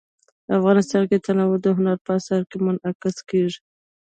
[0.57, 3.59] افغانستان کې تنوع د هنر په اثار کې منعکس کېږي.